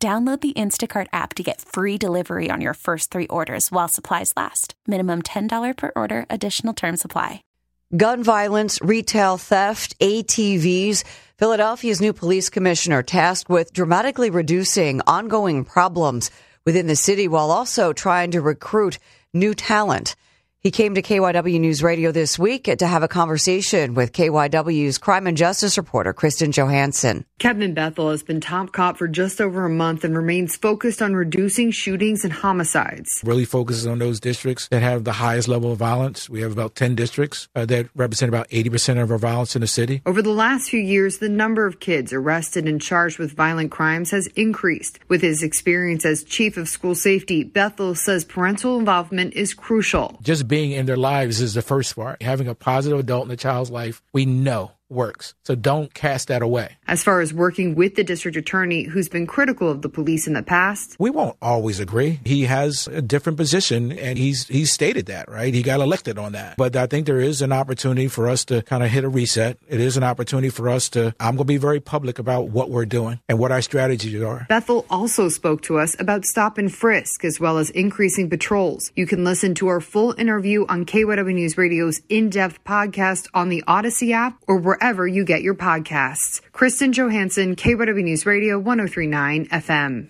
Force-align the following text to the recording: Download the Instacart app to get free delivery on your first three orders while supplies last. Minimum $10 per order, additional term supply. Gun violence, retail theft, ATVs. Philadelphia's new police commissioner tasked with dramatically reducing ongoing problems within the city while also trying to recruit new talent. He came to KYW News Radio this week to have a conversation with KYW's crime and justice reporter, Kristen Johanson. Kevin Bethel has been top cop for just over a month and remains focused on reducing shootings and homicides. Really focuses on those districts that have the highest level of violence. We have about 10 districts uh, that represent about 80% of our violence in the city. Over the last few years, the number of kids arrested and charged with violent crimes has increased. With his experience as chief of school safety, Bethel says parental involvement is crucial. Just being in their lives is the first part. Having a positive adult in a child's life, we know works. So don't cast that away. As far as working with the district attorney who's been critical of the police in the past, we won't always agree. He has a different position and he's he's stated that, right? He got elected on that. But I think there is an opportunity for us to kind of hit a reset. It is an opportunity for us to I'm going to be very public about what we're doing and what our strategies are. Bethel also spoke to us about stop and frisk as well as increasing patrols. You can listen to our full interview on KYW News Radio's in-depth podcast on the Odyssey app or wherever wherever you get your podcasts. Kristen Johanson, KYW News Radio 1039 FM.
Download 0.00 0.40
the 0.40 0.52
Instacart 0.52 1.08
app 1.12 1.34
to 1.34 1.42
get 1.42 1.60
free 1.60 1.98
delivery 1.98 2.52
on 2.52 2.60
your 2.60 2.74
first 2.74 3.10
three 3.10 3.26
orders 3.26 3.72
while 3.72 3.88
supplies 3.88 4.32
last. 4.36 4.74
Minimum 4.86 5.22
$10 5.22 5.76
per 5.76 5.90
order, 5.96 6.24
additional 6.30 6.72
term 6.72 6.96
supply. 6.96 7.42
Gun 7.96 8.22
violence, 8.22 8.80
retail 8.80 9.38
theft, 9.38 9.98
ATVs. 9.98 11.02
Philadelphia's 11.36 12.00
new 12.00 12.12
police 12.12 12.48
commissioner 12.48 13.02
tasked 13.02 13.50
with 13.50 13.72
dramatically 13.72 14.30
reducing 14.30 15.00
ongoing 15.08 15.64
problems 15.64 16.30
within 16.64 16.86
the 16.86 16.94
city 16.94 17.26
while 17.26 17.50
also 17.50 17.92
trying 17.92 18.30
to 18.32 18.40
recruit 18.40 18.98
new 19.34 19.52
talent. 19.52 20.14
He 20.60 20.70
came 20.70 20.94
to 20.94 21.02
KYW 21.02 21.58
News 21.58 21.82
Radio 21.82 22.12
this 22.12 22.38
week 22.38 22.64
to 22.64 22.86
have 22.86 23.02
a 23.02 23.08
conversation 23.08 23.94
with 23.94 24.12
KYW's 24.12 24.98
crime 24.98 25.26
and 25.26 25.36
justice 25.36 25.76
reporter, 25.76 26.12
Kristen 26.12 26.52
Johanson. 26.52 27.24
Kevin 27.38 27.72
Bethel 27.72 28.10
has 28.10 28.24
been 28.24 28.40
top 28.40 28.72
cop 28.72 28.96
for 28.96 29.06
just 29.06 29.40
over 29.40 29.64
a 29.64 29.70
month 29.70 30.02
and 30.02 30.16
remains 30.16 30.56
focused 30.56 31.00
on 31.00 31.14
reducing 31.14 31.70
shootings 31.70 32.24
and 32.24 32.32
homicides. 32.32 33.22
Really 33.24 33.44
focuses 33.44 33.86
on 33.86 34.00
those 34.00 34.18
districts 34.18 34.66
that 34.68 34.82
have 34.82 35.04
the 35.04 35.12
highest 35.12 35.46
level 35.46 35.70
of 35.70 35.78
violence. 35.78 36.28
We 36.28 36.40
have 36.40 36.50
about 36.50 36.74
10 36.74 36.96
districts 36.96 37.48
uh, 37.54 37.64
that 37.66 37.90
represent 37.94 38.28
about 38.28 38.48
80% 38.48 39.00
of 39.00 39.12
our 39.12 39.18
violence 39.18 39.54
in 39.54 39.60
the 39.60 39.68
city. 39.68 40.02
Over 40.04 40.20
the 40.20 40.32
last 40.32 40.68
few 40.68 40.80
years, 40.80 41.18
the 41.18 41.28
number 41.28 41.64
of 41.64 41.78
kids 41.78 42.12
arrested 42.12 42.66
and 42.66 42.82
charged 42.82 43.20
with 43.20 43.34
violent 43.34 43.70
crimes 43.70 44.10
has 44.10 44.26
increased. 44.34 44.98
With 45.06 45.22
his 45.22 45.44
experience 45.44 46.04
as 46.04 46.24
chief 46.24 46.56
of 46.56 46.68
school 46.68 46.96
safety, 46.96 47.44
Bethel 47.44 47.94
says 47.94 48.24
parental 48.24 48.80
involvement 48.80 49.34
is 49.34 49.54
crucial. 49.54 50.18
Just 50.22 50.48
being 50.48 50.72
in 50.72 50.86
their 50.86 50.96
lives 50.96 51.40
is 51.40 51.54
the 51.54 51.62
first 51.62 51.94
part. 51.94 52.20
Having 52.20 52.48
a 52.48 52.56
positive 52.56 52.98
adult 52.98 53.26
in 53.26 53.30
a 53.30 53.36
child's 53.36 53.70
life, 53.70 54.02
we 54.12 54.26
know 54.26 54.72
works. 54.90 55.34
So 55.44 55.54
don't 55.54 55.92
cast 55.94 56.28
that 56.28 56.42
away. 56.42 56.76
As 56.86 57.02
far 57.02 57.20
as 57.20 57.34
working 57.34 57.74
with 57.74 57.94
the 57.94 58.04
district 58.04 58.36
attorney 58.36 58.84
who's 58.84 59.08
been 59.08 59.26
critical 59.26 59.70
of 59.70 59.82
the 59.82 59.88
police 59.88 60.26
in 60.26 60.32
the 60.32 60.42
past, 60.42 60.96
we 60.98 61.10
won't 61.10 61.36
always 61.42 61.80
agree. 61.80 62.20
He 62.24 62.44
has 62.44 62.88
a 62.88 63.02
different 63.02 63.36
position 63.36 63.92
and 63.92 64.18
he's 64.18 64.46
he's 64.48 64.72
stated 64.72 65.06
that, 65.06 65.28
right? 65.28 65.52
He 65.52 65.62
got 65.62 65.80
elected 65.80 66.18
on 66.18 66.32
that. 66.32 66.56
But 66.56 66.76
I 66.76 66.86
think 66.86 67.06
there 67.06 67.20
is 67.20 67.42
an 67.42 67.52
opportunity 67.52 68.08
for 68.08 68.28
us 68.28 68.44
to 68.46 68.62
kind 68.62 68.82
of 68.82 68.90
hit 68.90 69.04
a 69.04 69.08
reset. 69.08 69.58
It 69.68 69.80
is 69.80 69.96
an 69.96 70.02
opportunity 70.02 70.48
for 70.48 70.68
us 70.68 70.88
to 70.90 71.14
I'm 71.20 71.36
going 71.36 71.38
to 71.38 71.44
be 71.44 71.58
very 71.58 71.80
public 71.80 72.18
about 72.18 72.48
what 72.48 72.70
we're 72.70 72.86
doing 72.86 73.20
and 73.28 73.38
what 73.38 73.52
our 73.52 73.62
strategies 73.62 74.20
are. 74.22 74.46
Bethel 74.48 74.86
also 74.88 75.28
spoke 75.28 75.62
to 75.62 75.78
us 75.78 75.98
about 76.00 76.24
stop 76.24 76.58
and 76.58 76.74
frisk 76.74 77.24
as 77.24 77.38
well 77.38 77.58
as 77.58 77.70
increasing 77.70 78.30
patrols. 78.30 78.90
You 78.96 79.06
can 79.06 79.24
listen 79.24 79.54
to 79.56 79.68
our 79.68 79.80
full 79.80 80.14
interview 80.18 80.64
on 80.68 80.86
KYW 80.86 81.34
News 81.34 81.58
Radio's 81.58 82.00
in-depth 82.08 82.64
podcast 82.64 83.28
on 83.34 83.48
the 83.48 83.62
Odyssey 83.66 84.12
app 84.12 84.38
or 84.46 84.56
wherever 84.56 84.77
wherever 84.78 85.06
you 85.06 85.24
get 85.24 85.42
your 85.42 85.54
podcasts. 85.54 86.40
Kristen 86.52 86.92
Johanson, 86.92 87.56
KYW 87.56 88.04
News 88.04 88.26
Radio 88.26 88.58
1039 88.58 89.46
FM. 89.46 90.08